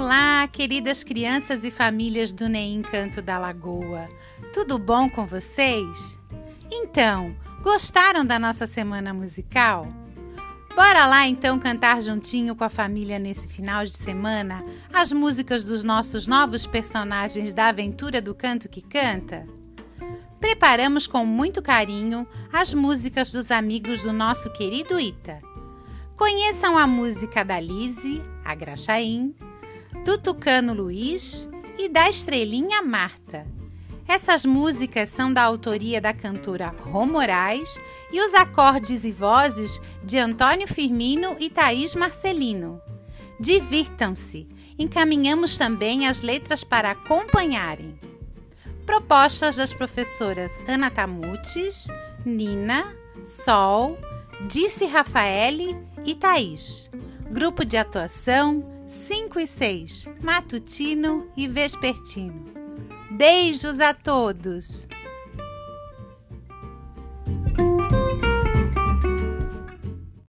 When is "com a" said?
12.54-12.68